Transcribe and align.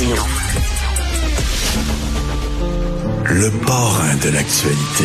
Martineau. 0.00 0.22
Le 3.24 3.50
parrain 3.66 4.16
de 4.22 4.30
l'actualité. 4.30 5.04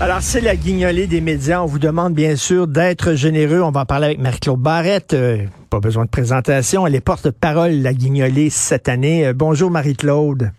Alors, 0.00 0.18
c'est 0.20 0.40
la 0.40 0.56
guignolée 0.56 1.06
des 1.06 1.20
médias. 1.20 1.62
On 1.62 1.66
vous 1.66 1.78
demande 1.78 2.14
bien 2.14 2.36
sûr 2.36 2.66
d'être 2.66 3.14
généreux. 3.14 3.62
On 3.62 3.70
va 3.70 3.80
en 3.80 3.86
parler 3.86 4.06
avec 4.06 4.18
Marie-Claude 4.18 4.60
Barrette. 4.60 5.14
Euh, 5.14 5.44
pas 5.70 5.80
besoin 5.80 6.04
de 6.04 6.10
présentation. 6.10 6.86
Elle 6.86 6.94
est 6.94 7.00
porte-parole 7.00 7.72
la 7.72 7.94
guignolée 7.94 8.50
cette 8.50 8.88
année. 8.88 9.26
Euh, 9.26 9.32
bonjour 9.34 9.70
Marie-Claude. 9.70 10.52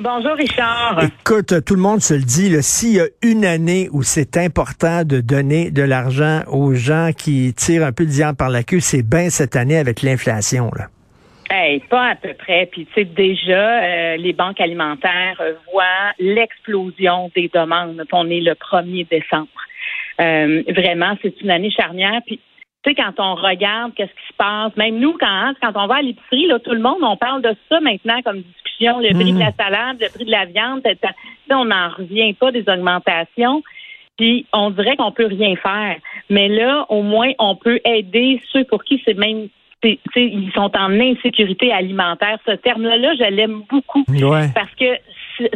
Bonjour 0.00 0.34
Richard. 0.34 1.02
Écoute, 1.02 1.64
tout 1.64 1.74
le 1.74 1.80
monde 1.80 2.00
se 2.00 2.14
le 2.14 2.22
dit, 2.22 2.62
s'il 2.62 2.94
y 2.94 3.00
a 3.00 3.06
une 3.22 3.44
année 3.44 3.88
où 3.90 4.04
c'est 4.04 4.36
important 4.36 5.02
de 5.04 5.20
donner 5.20 5.72
de 5.72 5.82
l'argent 5.82 6.42
aux 6.46 6.72
gens 6.74 7.10
qui 7.16 7.52
tirent 7.54 7.84
un 7.84 7.90
peu 7.90 8.04
de 8.04 8.10
diable 8.10 8.36
par 8.36 8.48
la 8.48 8.62
queue, 8.62 8.78
c'est 8.78 9.02
bien 9.02 9.28
cette 9.28 9.56
année 9.56 9.76
avec 9.76 10.02
l'inflation. 10.02 10.70
Là. 10.78 10.86
Hey, 11.50 11.80
pas 11.80 12.10
à 12.10 12.14
peu 12.14 12.32
près. 12.34 12.68
Puis 12.70 12.86
tu 12.86 12.92
sais 12.94 13.04
déjà, 13.06 13.82
euh, 13.82 14.16
les 14.18 14.32
banques 14.32 14.60
alimentaires 14.60 15.42
voient 15.72 16.12
l'explosion 16.20 17.32
des 17.34 17.50
demandes. 17.52 18.00
On 18.12 18.30
est 18.30 18.40
le 18.40 18.52
1er 18.52 19.08
décembre. 19.08 19.48
Euh, 20.20 20.62
vraiment, 20.76 21.16
c'est 21.22 21.40
une 21.40 21.50
année 21.50 21.72
charnière. 21.72 22.20
Puis 22.24 22.38
tu 22.88 22.94
sais, 22.94 23.02
quand 23.02 23.22
on 23.22 23.34
regarde 23.34 23.92
qu'est-ce 23.94 24.10
qui 24.10 24.28
se 24.28 24.36
passe, 24.36 24.76
même 24.76 24.98
nous, 24.98 25.16
quand, 25.18 25.52
quand 25.60 25.72
on 25.74 25.86
va 25.86 25.96
à 25.96 26.02
l'épicerie, 26.02 26.46
là, 26.46 26.58
tout 26.58 26.72
le 26.72 26.80
monde, 26.80 26.98
on 27.02 27.16
parle 27.16 27.42
de 27.42 27.54
ça 27.68 27.80
maintenant 27.80 28.20
comme 28.22 28.42
discussion, 28.42 28.98
le 29.00 29.12
prix 29.14 29.32
de 29.32 29.38
la 29.38 29.50
mmh. 29.50 29.54
salade, 29.58 29.96
le 30.00 30.08
prix 30.08 30.24
de 30.24 30.30
la 30.30 30.44
viande, 30.46 30.82
on 31.50 31.64
n'en 31.64 31.90
revient 31.90 32.32
pas 32.34 32.52
des 32.52 32.64
augmentations. 32.68 33.62
Puis 34.16 34.46
on 34.52 34.70
dirait 34.70 34.96
qu'on 34.96 35.12
peut 35.12 35.26
rien 35.26 35.54
faire. 35.56 35.96
Mais 36.28 36.48
là, 36.48 36.86
au 36.88 37.02
moins, 37.02 37.30
on 37.38 37.54
peut 37.54 37.78
aider 37.84 38.42
ceux 38.52 38.64
pour 38.64 38.82
qui 38.82 39.00
c'est 39.04 39.16
même 39.16 39.48
ils 39.84 40.50
sont 40.54 40.72
en 40.76 41.00
insécurité 41.00 41.72
alimentaire. 41.72 42.38
Ce 42.44 42.52
terme-là, 42.52 43.14
je 43.14 43.30
l'aime 43.30 43.62
beaucoup 43.68 44.04
parce 44.52 44.74
que 44.74 44.96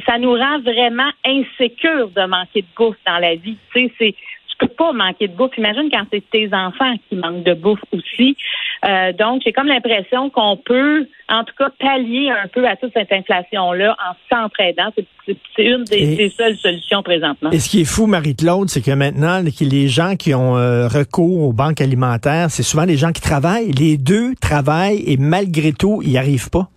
ça 0.06 0.18
nous 0.18 0.32
rend 0.32 0.60
vraiment 0.60 1.10
insécures 1.26 2.08
de 2.10 2.26
manquer 2.26 2.62
de 2.62 2.66
bouffe 2.76 2.96
dans 3.04 3.18
la 3.18 3.34
vie. 3.34 3.56
C'est 3.72 4.14
tu 4.52 4.66
peux 4.66 4.74
pas 4.74 4.92
manquer 4.92 5.28
de 5.28 5.34
bouffe. 5.34 5.56
Imagine 5.56 5.88
quand 5.90 6.04
c'est 6.12 6.22
tes 6.30 6.48
enfants 6.52 6.94
qui 7.08 7.16
manquent 7.16 7.44
de 7.44 7.54
bouffe 7.54 7.80
aussi. 7.92 8.36
Euh, 8.84 9.12
donc, 9.12 9.42
j'ai 9.44 9.52
comme 9.52 9.68
l'impression 9.68 10.30
qu'on 10.30 10.56
peut, 10.56 11.06
en 11.28 11.44
tout 11.44 11.54
cas, 11.56 11.70
pallier 11.78 12.30
un 12.30 12.48
peu 12.48 12.66
à 12.66 12.76
toute 12.76 12.92
cette 12.92 13.12
inflation-là 13.12 13.96
en 13.98 14.14
s'entraidant. 14.28 14.90
C'est 15.26 15.64
une 15.64 15.84
des, 15.84 16.28
seules 16.30 16.56
solutions 16.56 17.02
présentement. 17.02 17.50
Et 17.50 17.60
ce 17.60 17.68
qui 17.68 17.82
est 17.82 17.84
fou, 17.84 18.06
Marie-Claude, 18.06 18.68
c'est 18.68 18.82
que 18.82 18.90
maintenant, 18.90 19.40
les 19.60 19.88
gens 19.88 20.16
qui 20.16 20.34
ont 20.34 20.56
euh, 20.56 20.88
recours 20.88 21.42
aux 21.42 21.52
banques 21.52 21.80
alimentaires, 21.80 22.50
c'est 22.50 22.64
souvent 22.64 22.84
les 22.84 22.96
gens 22.96 23.12
qui 23.12 23.22
travaillent. 23.22 23.70
Les 23.72 23.96
deux 23.96 24.34
travaillent 24.40 25.04
et 25.06 25.16
malgré 25.16 25.72
tout, 25.72 26.00
ils 26.02 26.10
n'y 26.10 26.18
arrivent 26.18 26.50
pas. 26.50 26.68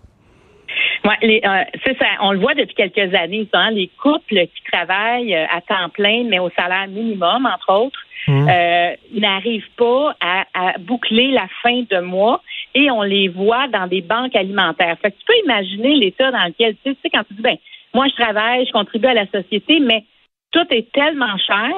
Ouais, 1.06 1.42
euh, 1.46 1.64
c'est 1.86 1.98
ça. 1.98 2.08
On 2.22 2.32
le 2.32 2.40
voit 2.40 2.56
depuis 2.56 2.76
quelques 2.76 3.14
années. 3.14 3.48
Hein, 3.54 3.72
les 3.72 3.90
couples 4.02 4.48
qui 4.48 4.64
travaillent 4.72 5.36
à 5.36 5.62
temps 5.62 5.90
plein, 5.90 6.24
mais 6.26 6.40
au 6.40 6.50
salaire 6.58 6.88
minimum, 6.88 7.46
entre 7.46 7.72
autres, 7.72 8.00
Mmh. 8.28 8.50
Euh, 8.50 8.96
n'arrivent 9.14 9.70
pas 9.78 10.16
à, 10.20 10.46
boucler 10.80 11.28
la 11.28 11.48
fin 11.62 11.84
de 11.90 12.00
mois 12.00 12.42
et 12.74 12.90
on 12.90 13.04
les 13.04 13.28
voit 13.28 13.68
dans 13.68 13.86
des 13.86 14.02
banques 14.02 14.36
alimentaires. 14.36 14.98
Fait 15.00 15.12
que 15.12 15.18
tu 15.18 15.26
peux 15.28 15.38
imaginer 15.46 15.96
l'état 15.96 16.32
dans 16.32 16.46
lequel 16.46 16.76
tu 16.84 16.96
sais 17.04 17.10
quand 17.12 17.24
tu 17.28 17.36
dis 17.36 17.42
ben 17.44 17.58
moi 17.94 18.08
je 18.08 18.16
travaille, 18.20 18.66
je 18.66 18.72
contribue 18.72 19.08
à 19.08 19.14
la 19.14 19.28
société, 19.28 19.80
mais 19.80 20.06
tout 20.52 20.66
est 20.72 20.92
tellement 20.92 21.38
cher 21.38 21.72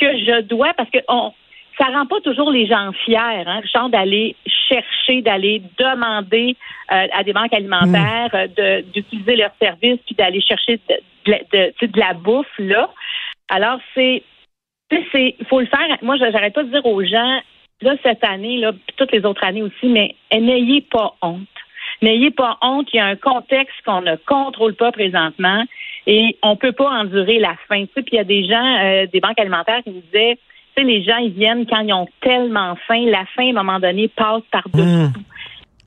que 0.00 0.06
je 0.18 0.42
dois 0.42 0.72
parce 0.74 0.90
que 0.90 0.98
on 1.08 1.32
ça 1.78 1.86
rend 1.86 2.06
pas 2.06 2.20
toujours 2.20 2.52
les 2.52 2.66
gens 2.66 2.92
fiers, 3.04 3.16
hein, 3.18 3.60
genre 3.72 3.88
d'aller 3.88 4.36
chercher, 4.68 5.22
d'aller 5.22 5.62
demander 5.78 6.56
euh, 6.92 7.06
à 7.12 7.24
des 7.24 7.32
banques 7.32 7.52
alimentaires 7.52 8.30
mmh. 8.34 8.90
d'utiliser 8.92 9.36
leurs 9.36 9.54
services 9.60 10.00
puis 10.06 10.14
d'aller 10.14 10.40
chercher 10.40 10.78
de, 10.88 11.32
de, 11.52 11.86
de 11.86 11.98
la 11.98 12.14
bouffe 12.14 12.46
là. 12.58 12.90
Alors 13.48 13.78
c'est 13.94 14.22
c'est, 15.12 15.36
il 15.38 15.46
faut 15.46 15.60
le 15.60 15.66
faire. 15.66 15.86
Moi, 16.02 16.16
j'arrête 16.16 16.54
pas 16.54 16.62
de 16.62 16.70
dire 16.70 16.86
aux 16.86 17.02
gens, 17.04 17.40
là, 17.82 17.94
cette 18.02 18.24
année, 18.24 18.58
là, 18.58 18.72
toutes 18.96 19.12
les 19.12 19.24
autres 19.24 19.44
années 19.44 19.62
aussi, 19.62 19.86
mais 19.86 20.14
n'ayez 20.32 20.80
pas 20.80 21.14
honte. 21.22 21.46
N'ayez 22.00 22.30
pas 22.30 22.58
honte. 22.62 22.88
Il 22.92 22.96
y 22.96 23.00
a 23.00 23.06
un 23.06 23.16
contexte 23.16 23.76
qu'on 23.84 24.02
ne 24.02 24.16
contrôle 24.16 24.74
pas 24.74 24.92
présentement 24.92 25.64
et 26.06 26.36
on 26.42 26.56
peut 26.56 26.72
pas 26.72 26.90
endurer 26.90 27.38
la 27.38 27.56
faim. 27.68 27.84
Tu 27.86 27.92
sais, 27.94 28.02
puis 28.02 28.12
il 28.12 28.16
y 28.16 28.20
a 28.20 28.24
des 28.24 28.44
gens, 28.46 28.78
euh, 28.84 29.06
des 29.06 29.20
banques 29.20 29.38
alimentaires 29.38 29.82
qui 29.82 29.90
nous 29.90 30.02
disaient, 30.12 30.38
sais, 30.78 30.84
les 30.84 31.02
gens, 31.02 31.16
ils 31.18 31.32
viennent 31.32 31.66
quand 31.66 31.80
ils 31.80 31.92
ont 31.92 32.08
tellement 32.20 32.76
faim. 32.86 33.04
La 33.06 33.24
faim, 33.36 33.46
à 33.46 33.50
un 33.50 33.64
moment 33.64 33.80
donné, 33.80 34.08
passe 34.08 34.42
par-dessus. 34.50 34.82
Mmh. 34.82 35.12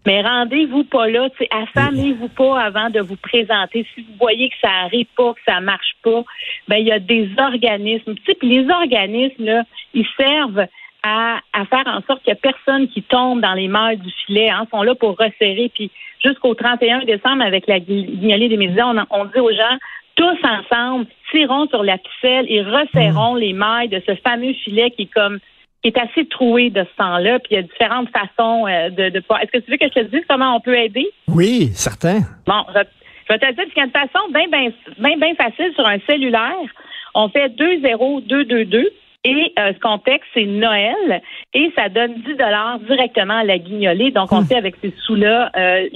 Mais 0.06 0.22
rendez-vous 0.22 0.84
pas 0.84 1.08
là, 1.08 1.28
affamez-vous 1.52 2.30
pas 2.30 2.60
avant 2.60 2.90
de 2.90 3.02
vous 3.02 3.18
présenter. 3.18 3.86
Si 3.94 4.02
vous 4.02 4.16
voyez 4.20 4.50
que 4.50 4.56
ça 4.60 4.72
arrive 4.86 5.06
pas, 5.16 5.34
que 5.34 5.40
ça 5.46 5.60
marche 5.60 5.96
pas, 6.04 6.24
ben 6.68 6.78
il 6.78 6.88
y 6.88 6.92
a 6.92 6.98
des 6.98 7.30
organismes. 7.38 8.16
Les 8.42 8.68
organismes 8.68 9.46
là, 9.46 9.64
ils 9.94 10.08
servent 10.18 10.66
à, 11.04 11.40
à 11.54 11.66
faire 11.66 11.84
en 11.86 12.02
sorte 12.08 12.24
qu'il 12.24 12.34
n'y 12.34 12.40
a 12.40 12.52
personne 12.52 12.88
qui 12.88 13.04
tombe 13.04 13.42
dans 13.42 13.54
les 13.54 13.68
mailles 13.68 13.98
du 13.98 14.12
filet. 14.26 14.50
Hein, 14.50 14.64
ils 14.66 14.70
sont 14.72 14.82
là 14.82 14.96
pour 14.96 15.18
resserrer. 15.18 15.72
Puis 15.74 15.92
jusqu'au 16.24 16.56
31 16.56 17.06
décembre, 17.06 17.44
avec 17.44 17.68
la 17.68 17.80
guignolée 17.80 18.50
des 18.50 18.58
médias, 18.58 18.88
on, 18.88 18.98
on 19.12 19.26
dit 19.26 19.40
aux 19.40 19.52
gens 19.52 19.78
tous 20.22 20.48
ensemble, 20.48 21.08
tirons 21.32 21.68
sur 21.68 21.84
la 21.84 21.98
ficelle 21.98 22.46
et 22.48 22.62
resserrons 22.62 23.34
mmh. 23.34 23.40
les 23.40 23.54
mailles 23.54 23.90
de 23.90 24.02
ce 24.06 24.14
fameux 24.16 24.54
filet 24.54 24.92
qui 24.92 25.04
est 25.04 25.14
comme 25.14 25.40
qui 25.82 25.88
est 25.88 25.98
assez 25.98 26.28
troué 26.28 26.70
de 26.70 26.84
ce 26.84 26.96
temps-là, 26.98 27.40
puis 27.40 27.54
il 27.54 27.56
y 27.56 27.58
a 27.58 27.64
différentes 27.64 28.10
façons 28.10 28.68
euh, 28.68 28.92
de, 28.92 29.10
de 29.10 29.18
Est-ce 29.18 29.52
que 29.52 29.58
tu 29.58 29.72
veux 29.72 29.78
que 29.78 29.88
je 29.88 30.00
te 30.02 30.16
dise 30.16 30.22
comment 30.30 30.56
on 30.56 30.60
peut 30.60 30.78
aider? 30.78 31.10
Oui, 31.28 31.72
certain. 31.74 32.20
Bon, 32.46 32.64
je, 32.70 33.34
vais 33.34 33.40
te 33.40 33.52
dire 33.52 33.66
qu'il 33.66 33.78
y 33.78 33.80
a 33.80 33.86
une 33.86 33.92
façon 33.92 34.20
bien, 34.32 34.48
bien, 34.48 34.70
bien, 35.00 35.18
bien 35.18 35.34
facile 35.34 35.74
sur 35.74 35.88
un 35.88 35.98
cellulaire. 36.08 36.70
On 37.16 37.30
fait 37.30 37.50
20222 37.50 38.94
et 39.24 39.54
euh, 39.60 39.74
ce 39.74 39.80
qu'on 39.80 40.00
texte, 40.00 40.28
c'est 40.34 40.46
Noël 40.46 41.22
et 41.54 41.72
ça 41.76 41.90
donne 41.90 42.16
10 42.26 42.36
dollars 42.36 42.80
directement 42.80 43.38
à 43.38 43.44
la 43.44 43.60
guignolée. 43.60 44.12
Donc, 44.12 44.32
on 44.32 44.42
hmm. 44.42 44.46
fait 44.46 44.56
avec 44.56 44.76
ces 44.82 44.94
sous-là, 45.06 45.52
euh, 45.56 45.88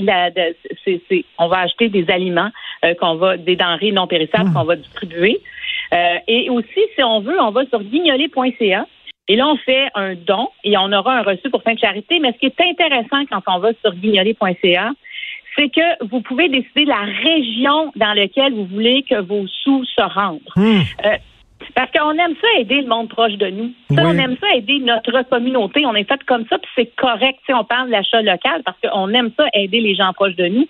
on 1.39 1.47
va 1.47 1.59
acheter 1.59 1.89
des 1.89 2.09
aliments 2.09 2.49
qu'on 2.99 3.15
va, 3.15 3.37
des 3.37 3.55
denrées 3.55 3.91
non 3.91 4.05
périssables 4.05 4.49
hmm. 4.49 4.53
qu'on 4.53 4.63
va 4.63 4.75
distribuer. 4.75 5.39
et 6.27 6.49
aussi, 6.49 6.81
si 6.95 7.03
on 7.03 7.21
veut, 7.21 7.39
on 7.41 7.51
va 7.51 7.65
sur 7.65 7.81
guignolée.ca 7.81 8.85
et 9.27 9.35
là, 9.35 9.47
on 9.47 9.57
fait 9.57 9.87
un 9.95 10.13
don 10.13 10.49
et 10.63 10.77
on 10.77 10.91
aura 10.91 11.17
un 11.17 11.21
reçu 11.23 11.49
pour 11.49 11.63
fin 11.63 11.73
de 11.73 11.79
charité. 11.79 12.19
Mais 12.19 12.31
ce 12.33 12.37
qui 12.37 12.45
est 12.45 12.61
intéressant 12.61 13.25
quand 13.29 13.41
on 13.47 13.59
va 13.59 13.71
sur 13.83 13.93
guignolé.ca, 13.95 14.91
c'est 15.57 15.69
que 15.69 16.05
vous 16.05 16.21
pouvez 16.21 16.49
décider 16.49 16.85
la 16.85 17.01
région 17.01 17.91
dans 17.95 18.13
laquelle 18.13 18.53
vous 18.53 18.65
voulez 18.65 19.03
que 19.03 19.19
vos 19.21 19.47
sous 19.47 19.83
se 19.85 20.01
rendent. 20.01 20.41
Hmm. 20.55 20.81
Euh, 21.05 21.17
parce 21.73 21.91
qu'on 21.91 22.11
aime 22.11 22.35
ça 22.41 22.47
aider 22.59 22.81
le 22.81 22.87
monde 22.87 23.09
proche 23.09 23.33
de 23.33 23.47
nous. 23.47 23.71
On 23.91 24.17
aime 24.17 24.37
ça 24.39 24.53
aider 24.55 24.79
notre 24.79 25.21
communauté. 25.23 25.85
On 25.85 25.95
est 25.95 26.07
fait 26.07 26.23
comme 26.25 26.45
ça, 26.47 26.57
puis 26.57 26.69
c'est 26.75 26.95
correct. 26.95 27.39
on 27.49 27.63
parle 27.63 27.87
de 27.87 27.91
l'achat 27.91 28.21
local 28.21 28.61
parce 28.63 28.77
qu'on 28.81 29.13
aime 29.13 29.31
ça 29.37 29.45
aider 29.53 29.79
les 29.79 29.95
gens 29.95 30.13
proches 30.13 30.35
de 30.35 30.47
nous. 30.47 30.67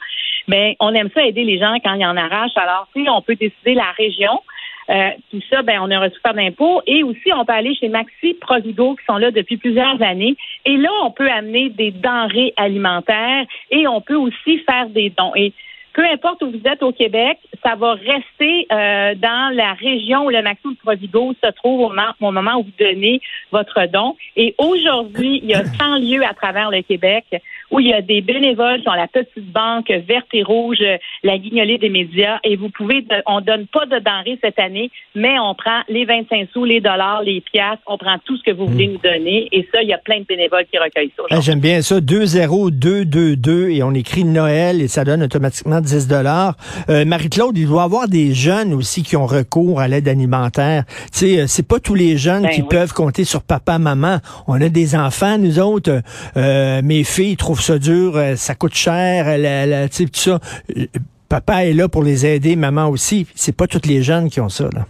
Mais 0.48 0.76
on 0.80 0.94
aime 0.94 1.10
ça 1.14 1.26
aider 1.26 1.44
les 1.44 1.58
gens 1.58 1.76
quand 1.84 1.96
ils 1.96 2.06
en 2.06 2.18
arrachent. 2.18 2.58
Alors, 2.58 2.88
si 2.96 3.08
on 3.10 3.22
peut 3.22 3.36
décider 3.36 3.74
la 3.74 3.92
région, 3.98 4.42
euh, 4.90 5.10
tout 5.32 5.42
ça, 5.50 5.64
ben, 5.64 5.80
on 5.82 5.90
a 5.90 6.00
reçu 6.00 6.20
pas 6.22 6.34
d'impôts. 6.34 6.82
Et 6.86 7.04
aussi, 7.04 7.34
on 7.34 7.44
peut 7.46 7.54
aller 7.54 7.76
chez 7.76 7.90
Maxi 7.90 8.36
Provigo, 8.36 8.96
qui 8.96 9.06
sont 9.06 9.18
là 9.18 9.32
depuis 9.32 9.58
plusieurs 9.58 10.02
années. 10.02 10.36
Et 10.66 10.78
là, 10.78 10.90
on 11.04 11.12
peut 11.12 11.30
amener 11.30 11.70
des 11.70 11.92
denrées 11.92 12.54
alimentaires 12.58 13.46
et 13.72 13.88
on 13.88 14.02
peut 14.02 14.16
aussi 14.16 14.60
faire 14.60 14.90
des 14.90 15.10
dons. 15.10 15.34
Et 15.36 15.54
peu 15.96 16.04
importe 16.04 16.44
où 16.44 16.52
vous 16.52 16.62
êtes 16.66 16.84
au 16.84 16.92
Québec, 16.92 17.40
ça 17.64 17.76
va 17.76 17.94
rester 17.94 18.68
euh, 18.72 19.16
dans 19.16 19.56
la 19.56 19.74
région 19.74 20.26
où 20.26 20.30
le 20.30 20.42
Maxi 20.42 20.76
Provigo 20.84 21.34
se 21.42 21.50
trouve 21.52 21.80
au 21.80 21.90
moment, 21.90 22.12
au 22.20 22.32
moment 22.32 22.60
où 22.60 22.64
vous 22.64 22.72
donnez 22.78 23.22
votre 23.52 23.86
don. 23.88 24.18
Et 24.36 24.54
aujourd'hui, 24.58 25.40
il 25.42 25.50
y 25.50 25.54
a 25.54 25.64
100 25.80 26.00
lieux 26.00 26.24
à 26.26 26.34
travers 26.34 26.70
le 26.70 26.82
Québec 26.82 27.24
où 27.76 27.80
il 27.82 27.88
y 27.88 27.94
a 27.94 28.02
des 28.02 28.22
bénévoles 28.22 28.82
qui 28.82 28.88
ont 28.88 28.94
la 28.94 29.08
petite 29.08 29.52
banque 29.52 29.90
verte 30.08 30.28
et 30.34 30.44
rouge, 30.44 30.78
la 31.24 31.38
guignolée 31.38 31.78
des 31.78 31.90
médias, 31.90 32.40
et 32.46 32.56
vous 32.56 32.70
pouvez, 32.70 33.06
on 33.28 33.42
donne 33.42 33.68
pas 33.68 33.86
de 33.86 34.00
denrées 34.00 34.40
cette 34.42 34.60
année, 34.60 34.92
mais 35.14 35.38
on 35.40 35.54
prend 35.56 35.82
les 35.90 36.06
25 36.06 36.48
sous, 36.54 36.64
les 36.64 36.80
dollars, 36.80 37.22
les 37.24 37.42
piastres, 37.42 37.84
on 37.86 37.98
prend 37.98 38.18
tout 38.24 38.38
ce 38.38 38.44
que 38.44 38.52
vous 38.52 38.66
voulez 38.66 38.88
hmm. 38.88 38.92
nous 38.94 38.98
donner, 39.00 39.50
et 39.52 39.68
ça, 39.74 39.82
il 39.82 39.90
y 39.90 39.94
a 39.94 39.98
plein 39.98 40.20
de 40.20 40.26
bénévoles 40.26 40.66
qui 40.72 40.78
recueillent 40.78 41.12
ça. 41.18 41.24
Ah, 41.30 41.42
j'aime 41.42 41.60
bien 41.60 41.82
ça, 41.82 42.00
20222, 42.00 43.70
et 43.72 43.84
on 43.84 43.92
écrit 43.92 44.24
Noël, 44.24 44.82
et 44.82 44.88
ça 44.88 45.04
donne 45.04 45.24
automatiquement 45.24 45.82
10 45.82 46.08
dollars. 46.08 46.56
Euh, 46.90 47.04
Marie-Claude, 47.04 47.58
il 47.58 47.68
doit 47.68 47.82
y 47.82 47.86
avoir 47.86 48.08
des 48.08 48.34
jeunes 48.34 48.74
aussi 48.74 49.04
qui 49.04 49.18
ont 49.18 49.26
recours 49.26 49.82
à 49.82 49.90
l'aide 49.90 50.08
alimentaire. 50.08 50.86
Tu 51.12 51.20
sais, 51.20 51.40
euh, 51.40 51.46
c'est 51.48 51.68
pas 51.68 51.82
tous 51.82 51.96
les 51.96 52.18
jeunes 52.18 52.44
ben 52.44 52.52
qui 52.52 52.64
peuvent 52.64 52.94
compter 52.94 53.26
sur 53.26 53.42
papa, 53.42 53.80
maman. 53.80 54.20
On 54.48 54.62
a 54.62 54.70
des 54.70 54.96
enfants, 54.96 55.38
nous 55.38 55.60
autres. 55.60 56.02
Euh, 56.38 56.82
mes 56.82 57.04
filles 57.04 57.36
trouvent 57.36 57.65
ça 57.66 57.80
dur, 57.80 58.16
euh, 58.16 58.36
ça 58.36 58.54
coûte 58.54 58.76
cher, 58.76 59.38
la, 59.38 59.66
la, 59.66 59.90
tout 59.90 60.06
ça. 60.14 60.40
Euh, 60.78 60.86
papa 61.30 61.66
est 61.66 61.74
là 61.74 61.90
pour 61.90 62.04
les 62.04 62.26
aider, 62.26 62.56
maman 62.56 62.88
aussi. 62.90 63.26
C'est 63.34 63.58
pas 63.58 63.66
toutes 63.66 63.88
les 63.88 64.04
jeunes 64.04 64.30
qui 64.30 64.40
ont 64.40 64.50
ça, 64.50 64.66
là. 64.74 64.86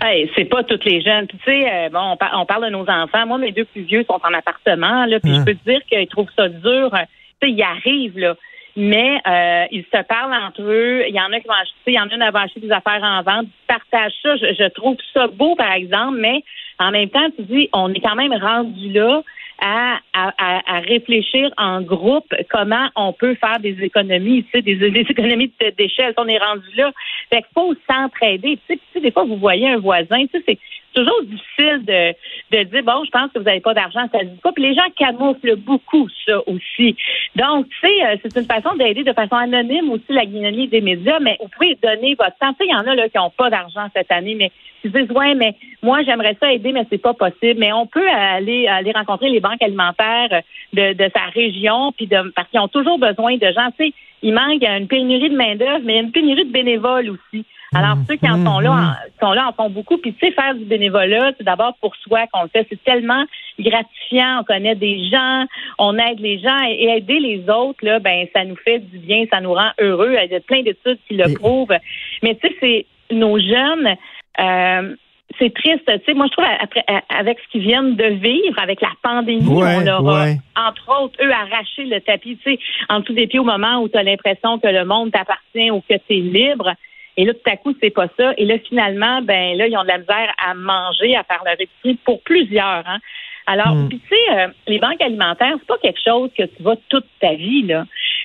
Hey, 0.00 0.28
c'est 0.34 0.46
pas 0.46 0.64
toutes 0.64 0.84
les 0.84 1.00
jeunes. 1.00 1.28
Puis, 1.28 1.38
tu 1.38 1.52
sais, 1.52 1.64
euh, 1.72 1.88
bon, 1.90 2.16
on, 2.34 2.44
parle 2.44 2.64
de 2.64 2.70
nos 2.70 2.88
enfants. 2.88 3.24
Moi, 3.26 3.38
mes 3.38 3.52
deux 3.52 3.64
plus 3.66 3.82
vieux 3.82 4.04
sont 4.04 4.18
en 4.20 4.34
appartement, 4.34 5.06
là, 5.06 5.20
puis 5.20 5.32
je 5.32 5.36
hein? 5.36 5.44
peux 5.44 5.54
te 5.54 5.70
dire 5.70 5.80
qu'ils 5.88 6.08
trouvent 6.08 6.30
ça 6.36 6.48
dur. 6.48 6.90
Tu 6.92 7.48
sais, 7.48 7.52
ils 7.52 7.62
arrivent, 7.62 8.18
là. 8.18 8.34
Mais 8.74 9.20
euh, 9.26 9.66
ils 9.70 9.84
se 9.84 10.02
parlent 10.02 10.34
entre 10.34 10.62
eux. 10.62 11.04
Il 11.08 11.14
y 11.14 11.20
en 11.20 11.30
a 11.32 11.38
qui 11.38 11.46
vont 11.46 11.54
acheter, 11.54 11.76
il 11.88 11.94
y 11.94 12.00
en 12.00 12.06
a 12.06 12.08
qui 12.08 12.32
vont 12.32 12.38
acheter 12.38 12.60
des 12.60 12.72
affaires 12.72 13.02
en 13.02 13.22
vente. 13.22 13.46
Ils 13.46 13.66
partagent 13.68 14.18
ça. 14.22 14.36
Je, 14.36 14.54
je 14.58 14.68
trouve 14.70 14.96
ça 15.14 15.28
beau, 15.28 15.54
par 15.54 15.72
exemple, 15.72 16.16
mais 16.18 16.42
en 16.78 16.90
même 16.90 17.10
temps, 17.10 17.28
tu 17.36 17.42
dis, 17.44 17.68
on 17.72 17.92
est 17.92 18.00
quand 18.00 18.16
même 18.16 18.32
rendu 18.32 18.90
là 18.92 19.22
à, 19.62 20.00
à, 20.12 20.76
à, 20.76 20.80
réfléchir 20.80 21.50
en 21.56 21.82
groupe 21.82 22.26
comment 22.50 22.88
on 22.96 23.12
peut 23.12 23.36
faire 23.36 23.60
des 23.60 23.76
économies, 23.80 24.42
tu 24.44 24.50
sais, 24.50 24.62
des, 24.62 24.74
économies 25.08 25.52
d'échelle. 25.78 26.12
On 26.16 26.26
est 26.26 26.38
rendu 26.38 26.66
là. 26.76 26.90
Fait 27.30 27.42
qu'il 27.42 27.52
faut 27.54 27.74
s'entraider. 27.88 28.58
Tu 28.68 28.78
sais, 28.92 29.00
des 29.00 29.12
fois, 29.12 29.24
vous 29.24 29.36
voyez 29.36 29.68
un 29.68 29.78
voisin, 29.78 30.26
tu 30.26 30.38
sais, 30.38 30.42
c'est 30.48 30.58
toujours 30.92 31.22
difficile 31.24 31.84
de, 31.84 32.14
de 32.56 32.62
dire 32.64 32.82
bon, 32.82 33.04
je 33.04 33.10
pense 33.10 33.30
que 33.32 33.38
vous 33.38 33.44
n'avez 33.44 33.60
pas 33.60 33.74
d'argent, 33.74 34.06
ça 34.12 34.20
se 34.20 34.24
dit 34.24 34.40
pas. 34.42 34.52
Puis 34.52 34.62
les 34.62 34.74
gens 34.74 34.88
camouflent 34.96 35.56
beaucoup 35.56 36.08
ça 36.26 36.38
aussi. 36.46 36.96
Donc, 37.36 37.68
tu 37.68 37.78
sais, 37.80 38.04
euh, 38.04 38.16
c'est 38.22 38.36
une 38.38 38.46
façon 38.46 38.74
d'aider 38.76 39.04
de 39.04 39.12
façon 39.12 39.36
anonyme 39.36 39.90
aussi 39.90 40.10
la 40.10 40.26
guignonie 40.26 40.68
des 40.68 40.80
médias, 40.80 41.18
mais 41.20 41.36
vous 41.40 41.48
pouvez 41.48 41.78
donner 41.82 42.14
votre 42.14 42.36
temps. 42.38 42.54
Il 42.60 42.70
y 42.70 42.74
en 42.74 42.86
a 42.86 42.94
là 42.94 43.08
qui 43.08 43.18
n'ont 43.18 43.30
pas 43.30 43.50
d'argent 43.50 43.88
cette 43.94 44.10
année, 44.10 44.34
mais 44.34 44.50
qui 44.82 44.90
disent 44.90 45.10
ouais, 45.10 45.34
mais 45.34 45.54
moi 45.82 46.02
j'aimerais 46.04 46.36
ça 46.40 46.52
aider, 46.52 46.72
mais 46.72 46.86
c'est 46.90 46.98
pas 46.98 47.14
possible. 47.14 47.58
Mais 47.58 47.72
on 47.72 47.86
peut 47.86 48.08
aller 48.08 48.66
aller 48.66 48.92
rencontrer 48.92 49.28
les 49.30 49.40
banques 49.40 49.62
alimentaires 49.62 50.42
de, 50.72 50.92
de 50.92 51.10
sa 51.14 51.26
région, 51.26 51.92
puis 51.92 52.06
de 52.06 52.30
parce 52.34 52.48
qu'ils 52.48 52.60
ont 52.60 52.68
toujours 52.68 52.98
besoin 52.98 53.36
de 53.36 53.46
gens. 53.52 53.70
Tu 53.78 53.86
sais, 53.86 53.94
il 54.22 54.34
manque 54.34 54.62
une 54.62 54.86
pénurie 54.86 55.30
de 55.30 55.36
main 55.36 55.56
d'œuvre, 55.56 55.82
mais 55.84 55.98
une 55.98 56.12
pénurie 56.12 56.44
de 56.44 56.52
bénévoles 56.52 57.10
aussi. 57.10 57.44
Alors, 57.74 57.96
ceux 58.06 58.16
qui 58.16 58.28
en 58.28 58.44
sont 58.44 58.60
là, 58.60 58.70
en, 58.72 59.26
sont 59.26 59.32
là 59.32 59.48
en 59.48 59.52
font 59.52 59.70
beaucoup. 59.70 59.96
Puis, 59.96 60.12
tu 60.12 60.26
sais, 60.26 60.32
faire 60.32 60.54
du 60.54 60.64
bénévolat, 60.64 61.32
c'est 61.38 61.44
d'abord 61.44 61.74
pour 61.80 61.96
soi 61.96 62.26
qu'on 62.30 62.42
le 62.42 62.48
fait. 62.48 62.66
C'est 62.68 62.82
tellement 62.84 63.24
gratifiant. 63.58 64.40
On 64.40 64.44
connaît 64.44 64.74
des 64.74 65.08
gens, 65.08 65.46
on 65.78 65.96
aide 65.96 66.20
les 66.20 66.38
gens 66.38 66.62
et, 66.68 66.96
aider 66.96 67.18
les 67.18 67.48
autres, 67.48 67.78
là, 67.82 67.98
ben, 67.98 68.26
ça 68.34 68.44
nous 68.44 68.56
fait 68.56 68.78
du 68.78 68.98
bien, 68.98 69.24
ça 69.32 69.40
nous 69.40 69.54
rend 69.54 69.70
heureux. 69.80 70.14
Il 70.22 70.30
y 70.30 70.34
a 70.34 70.40
plein 70.40 70.62
d'études 70.62 70.98
qui 71.08 71.14
le 71.14 71.32
prouvent. 71.34 71.74
Mais, 72.22 72.34
tu 72.34 72.48
sais, 72.48 72.56
c'est 72.60 72.86
nos 73.14 73.38
jeunes. 73.38 73.96
Euh, 74.38 74.96
c'est 75.38 75.54
triste. 75.54 75.84
Tu 75.86 76.04
sais, 76.04 76.14
moi, 76.14 76.26
je 76.26 76.32
trouve 76.32 76.44
après, 76.60 76.84
avec 77.08 77.38
ce 77.40 77.52
qu'ils 77.52 77.62
viennent 77.62 77.96
de 77.96 78.04
vivre, 78.04 78.58
avec 78.60 78.80
la 78.80 78.90
pandémie, 79.02 79.46
on 79.48 79.80
leur 79.80 80.08
a, 80.08 80.26
entre 80.68 81.02
autres, 81.02 81.18
eux, 81.22 81.30
arraché 81.30 81.84
le 81.84 82.00
tapis, 82.00 82.38
tu 82.44 82.52
sais, 82.52 82.58
en 82.88 83.00
dessous 83.00 83.12
des 83.12 83.26
pieds 83.26 83.38
au 83.38 83.44
moment 83.44 83.80
où 83.80 83.88
tu 83.88 83.96
as 83.96 84.02
l'impression 84.02 84.58
que 84.58 84.68
le 84.68 84.84
monde 84.84 85.12
t'appartient 85.12 85.70
ou 85.70 85.80
que 85.80 85.94
tu 85.94 86.16
es 86.16 86.20
libre. 86.20 86.72
Et 87.16 87.24
là, 87.24 87.34
tout 87.34 87.50
à 87.50 87.56
coup, 87.56 87.74
c'est 87.80 87.90
pas 87.90 88.08
ça. 88.18 88.32
Et 88.38 88.44
là, 88.44 88.54
finalement, 88.66 89.20
ben 89.22 89.56
là, 89.56 89.66
ils 89.66 89.76
ont 89.76 89.82
de 89.82 89.88
la 89.88 89.98
misère 89.98 90.32
à 90.44 90.54
manger, 90.54 91.14
à 91.14 91.24
faire 91.24 91.42
leur 91.44 91.60
épicerie 91.60 91.98
pour 92.04 92.22
plusieurs. 92.22 92.84
Hein. 92.86 92.98
Alors, 93.46 93.74
hmm. 93.74 93.88
puis 93.88 94.00
tu 94.00 94.08
sais, 94.08 94.38
euh, 94.38 94.48
les 94.66 94.78
banques 94.78 95.00
alimentaires, 95.00 95.54
c'est 95.58 95.66
pas 95.66 95.78
quelque 95.78 96.00
chose 96.02 96.30
que 96.36 96.44
tu 96.44 96.62
vas 96.62 96.76
toute 96.88 97.06
ta 97.20 97.34
vie 97.34 97.62
là. 97.62 97.84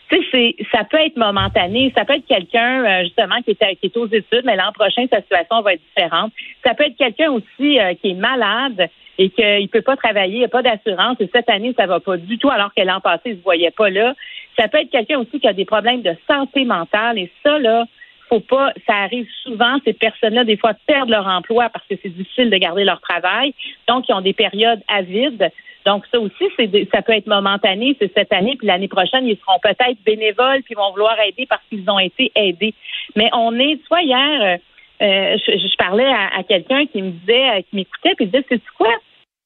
Tu 0.10 0.24
sais, 0.32 0.56
ça 0.72 0.84
peut 0.86 0.98
être 0.98 1.18
momentané, 1.18 1.92
ça 1.96 2.06
peut 2.06 2.14
être 2.14 2.28
quelqu'un 2.28 2.86
euh, 2.86 3.04
justement 3.04 3.42
qui 3.42 3.52
est, 3.52 3.76
qui 3.76 3.88
est 3.88 3.98
aux 3.98 4.08
études, 4.08 4.44
mais 4.46 4.56
l'an 4.56 4.72
prochain 4.74 5.06
sa 5.12 5.22
situation 5.22 5.62
va 5.62 5.74
être 5.74 5.82
différente. 5.96 6.32
Ça 6.66 6.74
peut 6.74 6.86
être 6.86 6.98
quelqu'un 6.98 7.32
aussi 7.32 7.80
euh, 7.80 7.94
qui 7.96 8.12
est 8.12 8.14
malade 8.14 8.90
et 9.18 9.30
qu'il 9.30 9.68
peut 9.70 9.82
pas 9.82 9.98
travailler, 9.98 10.40
il 10.40 10.44
a 10.46 10.48
pas 10.48 10.62
d'assurance 10.62 11.18
et 11.20 11.30
cette 11.34 11.50
année 11.50 11.74
ça 11.78 11.88
va 11.88 12.00
pas 12.00 12.18
du 12.18 12.38
tout 12.38 12.50
alors 12.50 12.74
que 12.74 12.84
l'an 12.84 13.02
passé 13.02 13.32
il 13.32 13.38
se 13.38 13.44
voyait 13.44 13.72
pas 13.72 13.90
là. 13.90 14.14
Ça 14.58 14.68
peut 14.68 14.78
être 14.78 14.92
quelqu'un 14.92 15.20
aussi 15.20 15.40
qui 15.40 15.48
a 15.48 15.54
des 15.54 15.66
problèmes 15.66 16.02
de 16.02 16.16
santé 16.28 16.64
mentale 16.64 17.18
et 17.18 17.30
ça 17.44 17.60
là, 17.60 17.86
faut 18.30 18.40
pas, 18.40 18.74
ça 18.86 18.96
arrive 18.96 19.28
souvent, 19.44 19.78
ces 19.86 19.94
personnes-là, 19.94 20.44
des 20.44 20.58
fois, 20.58 20.74
perdent 20.86 21.10
leur 21.10 21.28
emploi 21.28 21.70
parce 21.70 21.86
que 21.88 21.96
c'est 22.02 22.10
difficile 22.10 22.50
de 22.50 22.58
garder 22.58 22.84
leur 22.84 23.02
travail. 23.02 23.54
Donc, 23.88 24.08
ils 24.10 24.14
ont 24.14 24.22
des 24.22 24.34
périodes 24.34 24.82
avides. 24.88 25.50
Donc, 25.88 26.04
ça 26.12 26.20
aussi, 26.20 26.44
c'est 26.58 26.70
ça 26.94 27.02
peut 27.02 27.14
être 27.14 27.28
momentané, 27.28 27.96
c'est 27.98 28.12
cette 28.14 28.34
année, 28.34 28.58
puis 28.58 28.68
l'année 28.68 28.90
prochaine, 28.90 29.26
ils 29.26 29.38
seront 29.38 29.58
peut-être 29.64 29.98
bénévoles, 30.06 30.62
puis 30.64 30.76
vont 30.76 30.92
vouloir 30.92 31.18
aider 31.22 31.46
parce 31.48 31.62
qu'ils 31.70 31.90
ont 31.90 31.98
été 31.98 32.30
aidés. 32.36 32.74
Mais 33.16 33.30
on 33.32 33.58
est, 33.58 33.80
tu 33.80 34.04
hier, 34.04 34.42
euh, 34.42 34.58
euh, 35.06 35.38
je, 35.48 35.78
parlais 35.78 36.06
à, 36.06 36.44
quelqu'un 36.44 36.86
qui 36.88 37.02
me 37.02 37.12
disait, 37.12 37.50
euh, 37.52 37.62
qui 37.62 37.78
m'écoutait, 37.78 38.16
puis 38.16 38.26
il 38.26 38.32
disait, 38.32 38.44
c'est 38.50 38.62
quoi? 38.78 38.94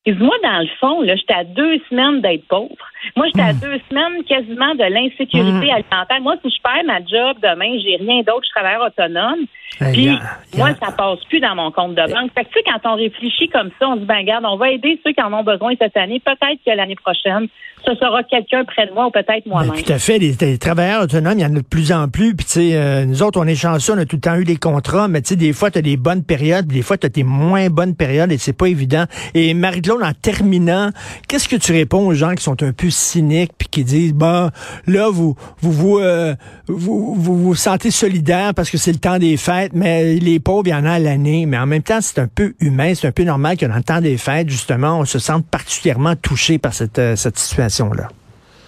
Moi, 0.08 0.36
dans 0.42 0.60
le 0.60 0.68
fond, 0.80 1.02
là, 1.02 1.16
j'étais 1.16 1.34
à 1.34 1.44
deux 1.44 1.78
semaines 1.90 2.22
d'être 2.22 2.48
pauvre. 2.48 2.76
Moi, 3.16 3.28
j'étais 3.28 3.42
à 3.42 3.54
hmm. 3.54 3.60
deux 3.60 3.80
semaines 3.90 4.24
quasiment 4.28 4.74
de 4.74 4.84
l'insécurité 4.84 5.68
hmm. 5.68 5.76
alimentaire. 5.76 6.22
Moi, 6.22 6.36
si 6.44 6.50
je 6.50 6.62
perds 6.62 6.86
ma 6.86 7.00
job 7.00 7.38
demain, 7.42 7.78
j'ai 7.84 7.98
rien 7.98 8.22
d'autre, 8.24 8.46
je 8.46 8.50
travaille 8.50 8.78
autonome. 8.78 9.46
Puis, 9.94 10.10
moi, 10.58 10.70
ça 10.84 10.92
passe 10.92 11.24
plus 11.30 11.40
dans 11.40 11.56
mon 11.56 11.72
compte 11.72 11.96
de 11.96 12.12
banque. 12.12 12.32
Fait 12.36 12.44
que, 12.44 12.50
tu 12.50 12.60
sais, 12.60 12.64
quand 12.66 12.92
on 12.92 12.96
réfléchit 12.96 13.48
comme 13.50 13.70
ça, 13.80 13.90
on 13.90 13.96
se 13.96 14.00
dit, 14.00 14.06
ben, 14.06 14.18
regarde, 14.18 14.46
on 14.46 14.58
va 14.58 14.70
aider 14.70 15.00
ceux 15.04 15.12
qui 15.14 15.22
en 15.22 15.34
ont 15.34 15.44
besoin 15.44 15.74
cette 15.80 15.98
année. 15.98 16.20
Peut-être 16.20 16.60
que 16.66 16.76
l'année 16.76 16.96
prochaine, 16.96 17.48
ce 17.86 17.96
sera 17.96 18.22
quelqu'un 18.24 18.64
près 18.66 18.86
de 18.86 18.92
moi 18.92 19.08
ou 19.08 19.12
peut-être 19.12 19.46
ben, 19.46 19.52
moi-même. 19.52 19.82
tout 19.82 19.92
à 19.92 19.98
fait. 19.98 20.20
Les, 20.20 20.58
travailleurs 20.58 21.04
autonomes, 21.04 21.40
il 21.40 21.42
y 21.42 21.46
en 21.46 21.56
a 21.56 21.60
de 21.60 21.68
plus 21.68 21.92
en 21.92 22.10
plus. 22.10 22.36
Puis, 22.36 22.46
tu 22.46 22.52
sais, 22.52 22.76
euh, 22.76 23.06
nous 23.06 23.24
autres, 23.24 23.40
on 23.40 23.48
est 23.48 23.56
chanceux, 23.56 23.94
on 23.94 23.98
a 23.98 24.06
tout 24.06 24.18
le 24.18 24.22
temps 24.22 24.36
eu 24.36 24.44
des 24.44 24.58
contrats, 24.58 25.08
mais 25.08 25.22
tu 25.22 25.30
sais, 25.30 25.36
des 25.36 25.54
fois, 25.54 25.72
tu 25.72 25.80
as 25.80 25.82
des 25.82 25.98
bonnes 25.98 26.24
périodes, 26.24 26.68
des 26.68 26.82
fois, 26.82 26.98
tu 26.98 27.08
as 27.08 27.10
des 27.10 27.24
moins 27.24 27.70
bonnes 27.70 27.96
périodes 27.96 28.32
et 28.32 28.38
c'est 28.38 28.58
pas 28.58 28.68
évident. 28.68 29.06
Et 29.34 29.54
En 30.02 30.14
terminant, 30.14 30.92
qu'est-ce 31.28 31.50
que 31.50 31.56
tu 31.56 31.72
réponds 31.72 32.08
aux 32.08 32.14
gens 32.14 32.34
qui 32.36 32.44
sont 32.44 32.62
un 32.64 32.72
peu 32.72 32.90
cyniques 32.90 33.52
puis 33.58 33.68
qui 33.70 33.84
disent, 33.84 34.14
bah, 34.14 34.52
là, 34.88 35.10
vous 35.10 35.36
vous 35.62 36.00
euh, 36.00 36.36
vous, 36.68 37.16
vous, 37.16 37.38
vous 37.38 37.56
sentez 37.56 37.92
solidaire 37.92 38.54
parce 38.54 38.70
que 38.70 38.78
c'est 38.78 38.92
le 38.92 39.00
temps 39.00 39.20
des 39.20 39.38
fêtes, 39.38 39.72
mais 39.74 40.16
les 40.16 40.40
pauvres, 40.40 40.68
il 40.68 40.72
y 40.72 40.74
en 40.74 40.86
a 40.86 40.94
à 40.94 41.00
l'année. 41.00 41.46
Mais 41.46 41.58
en 41.58 41.66
même 41.66 41.84
temps, 41.84 42.00
c'est 42.02 42.20
un 42.20 42.28
peu 42.28 42.54
humain, 42.60 42.94
c'est 42.96 43.08
un 43.08 43.12
peu 43.12 43.24
normal 43.24 43.58
que 43.58 43.66
dans 43.66 43.76
le 43.76 43.84
temps 43.84 44.02
des 44.02 44.18
fêtes, 44.18 44.50
justement, 44.50 45.00
on 45.00 45.06
se 45.06 45.20
sente 45.20 45.46
particulièrement 45.46 46.16
touché 46.16 46.58
par 46.58 46.74
cette, 46.74 47.00
euh, 47.00 47.16
cette 47.16 47.38
situation-là. 47.38 48.10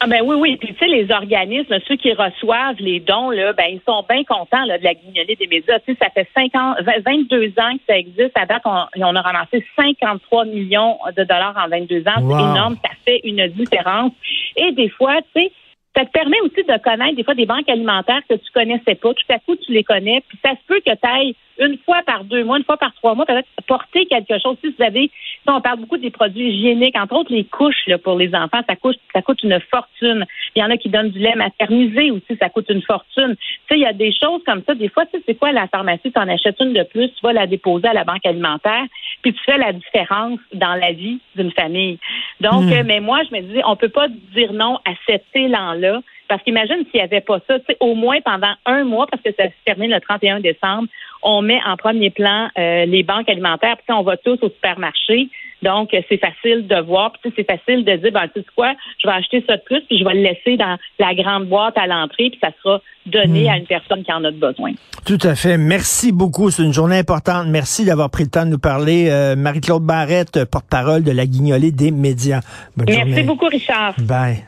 Ah 0.03 0.07
ben 0.07 0.21
oui, 0.21 0.35
oui. 0.35 0.57
Puis 0.57 0.73
tu 0.73 0.79
sais, 0.79 0.87
les 0.87 1.09
organismes, 1.13 1.77
ceux 1.87 1.95
qui 1.95 2.11
reçoivent 2.11 2.75
les 2.79 2.99
dons, 2.99 3.29
là, 3.29 3.53
ben 3.53 3.67
ils 3.69 3.79
sont 3.87 4.03
bien 4.09 4.25
contents 4.25 4.65
là, 4.65 4.77
de 4.77 4.83
la 4.83 4.95
guignolée 4.95 5.37
des 5.37 5.47
médias. 5.47 5.79
Tu 5.79 5.93
sais, 5.93 5.97
ça 6.01 6.09
fait 6.09 6.27
50, 6.35 6.79
22 7.05 7.53
ans 7.57 7.71
que 7.77 7.83
ça 7.87 7.97
existe. 7.97 8.31
À 8.35 8.45
date, 8.45 8.63
on, 8.65 8.83
on 8.97 9.15
a 9.15 9.21
ramassé 9.21 9.65
53 9.77 10.43
millions 10.43 10.97
de 11.15 11.23
dollars 11.23 11.55
en 11.57 11.69
22 11.69 12.01
ans. 12.01 12.15
C'est 12.17 12.21
énorme. 12.21 12.75
Ça 12.83 12.91
fait 13.05 13.21
une 13.23 13.47
différence. 13.47 14.11
Et 14.57 14.73
des 14.73 14.89
fois, 14.89 15.21
tu 15.33 15.43
sais, 15.43 15.51
ça 15.95 16.05
te 16.05 16.11
permet 16.11 16.41
aussi 16.41 16.63
de 16.63 16.83
connaître 16.83 17.15
des 17.15 17.23
fois 17.23 17.35
des 17.35 17.45
banques 17.45 17.69
alimentaires 17.69 18.21
que 18.27 18.35
tu 18.35 18.51
connaissais 18.51 18.95
pas. 18.95 19.13
Tout 19.13 19.33
à 19.33 19.39
coup, 19.39 19.55
tu 19.55 19.71
les 19.71 19.83
connais. 19.83 20.23
Puis 20.27 20.39
ça 20.43 20.51
se 20.51 20.65
peut 20.67 20.79
que 20.79 20.91
tu 20.91 21.07
ailles 21.07 21.35
une 21.59 21.77
fois 21.85 22.01
par 22.05 22.23
deux 22.23 22.43
mois, 22.43 22.57
une 22.57 22.63
fois 22.63 22.77
par 22.77 22.93
trois 22.95 23.13
mois, 23.13 23.25
peut-être 23.25 23.47
porter 23.67 24.05
quelque 24.07 24.39
chose. 24.39 24.57
Si 24.63 24.73
vous 24.75 24.83
avez, 24.83 25.11
on 25.47 25.61
parle 25.61 25.79
beaucoup 25.79 25.97
des 25.97 26.09
produits 26.09 26.49
hygiéniques, 26.49 26.97
entre 26.97 27.15
autres 27.15 27.31
les 27.31 27.43
couches 27.43 27.85
là, 27.87 27.97
pour 27.97 28.17
les 28.17 28.33
enfants, 28.33 28.61
ça 28.67 28.75
coûte, 28.75 28.99
ça 29.13 29.21
coûte 29.21 29.43
une 29.43 29.59
fortune. 29.71 30.25
Il 30.55 30.61
y 30.61 30.63
en 30.63 30.71
a 30.71 30.77
qui 30.77 30.89
donnent 30.89 31.11
du 31.11 31.19
lait 31.19 31.35
maternisé 31.35 32.11
aussi, 32.11 32.37
ça 32.39 32.49
coûte 32.49 32.69
une 32.69 32.81
fortune. 32.81 33.35
Tu 33.35 33.45
sais, 33.69 33.75
il 33.75 33.81
y 33.81 33.85
a 33.85 33.93
des 33.93 34.11
choses 34.11 34.41
comme 34.45 34.63
ça. 34.65 34.73
Des 34.73 34.89
fois, 34.89 35.05
tu 35.05 35.17
sais, 35.17 35.23
c'est 35.27 35.35
quoi 35.35 35.51
la 35.51 35.67
pharmacie, 35.67 36.11
tu 36.11 36.19
en 36.19 36.27
achètes 36.27 36.59
une 36.59 36.73
de 36.73 36.83
plus, 36.83 37.09
tu 37.09 37.21
vas 37.21 37.33
la 37.33 37.45
déposer 37.45 37.87
à 37.87 37.93
la 37.93 38.03
banque 38.03 38.25
alimentaire, 38.25 38.85
puis 39.23 39.33
tu 39.33 39.43
fais 39.43 39.57
la 39.57 39.73
différence 39.73 40.39
dans 40.53 40.75
la 40.75 40.91
vie 40.91 41.19
d'une 41.35 41.51
famille. 41.51 41.97
Donc, 42.41 42.65
hmm. 42.65 42.73
euh, 42.73 42.83
mais 42.85 42.99
moi, 42.99 43.21
je 43.23 43.35
me 43.35 43.41
dis, 43.41 43.61
on 43.65 43.75
peut 43.75 43.89
pas 43.89 44.07
dire 44.35 44.53
non 44.53 44.77
à 44.85 44.91
cet 45.07 45.25
élan-là. 45.33 46.01
Parce 46.27 46.41
qu'imagine 46.43 46.85
s'il 46.89 46.95
n'y 46.95 47.01
avait 47.01 47.21
pas 47.21 47.39
ça, 47.47 47.57
au 47.79 47.95
moins 47.95 48.19
pendant 48.21 48.53
un 48.65 48.83
mois, 48.85 49.07
parce 49.07 49.21
que 49.21 49.29
ça 49.37 49.45
se 49.45 49.53
termine 49.65 49.91
le 49.91 49.99
31 49.99 50.39
décembre, 50.39 50.87
on 51.23 51.41
met 51.41 51.59
en 51.65 51.77
premier 51.77 52.09
plan 52.09 52.49
euh, 52.57 52.85
les 52.85 53.03
banques 53.03 53.29
alimentaires, 53.29 53.77
puis 53.77 53.95
on 53.95 54.03
va 54.03 54.17
tous 54.17 54.37
au 54.41 54.49
supermarché. 54.49 55.29
Donc, 55.61 55.95
c'est 56.09 56.17
facile 56.17 56.67
de 56.67 56.81
voir, 56.81 57.13
puis 57.13 57.31
c'est 57.37 57.49
facile 57.49 57.85
de 57.85 57.95
dire, 57.95 58.11
ben, 58.11 58.27
tu 58.33 58.41
sais 58.41 58.45
quoi, 58.53 58.73
je 59.01 59.07
vais 59.07 59.13
acheter 59.13 59.43
ça 59.47 59.55
de 59.55 59.61
plus, 59.61 59.81
puis 59.87 59.97
je 59.97 60.03
vais 60.03 60.13
le 60.13 60.21
laisser 60.21 60.57
dans 60.57 60.77
la 60.99 61.15
grande 61.15 61.45
boîte 61.45 61.77
à 61.77 61.87
l'entrée, 61.87 62.29
puis 62.31 62.39
ça 62.43 62.49
sera 62.61 62.81
donné 63.05 63.45
hmm. 63.45 63.49
à 63.49 63.57
une 63.57 63.65
personne 63.65 64.03
qui 64.03 64.11
en 64.11 64.23
a 64.25 64.31
besoin. 64.31 64.71
Tout 65.05 65.19
à 65.23 65.35
fait. 65.35 65.57
Merci 65.57 66.11
beaucoup. 66.11 66.51
C'est 66.51 66.63
une 66.63 66.73
journée 66.73 66.97
importante. 66.97 67.47
Merci 67.47 67.85
d'avoir 67.85 68.09
pris 68.09 68.23
le 68.23 68.29
temps 68.29 68.45
de 68.45 68.51
nous 68.51 68.59
parler. 68.59 69.07
Euh, 69.09 69.37
Marie-Claude 69.37 69.83
Barrette, 69.83 70.43
porte-parole 70.45 71.03
de 71.03 71.11
la 71.11 71.25
Guignolée 71.25 71.71
des 71.71 71.91
médias. 71.91 72.41
Bonne 72.75 72.87
Merci 72.87 73.23
beaucoup, 73.23 73.47
Richard. 73.47 73.95
Bye. 73.99 74.43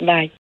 Bye. 0.00 0.30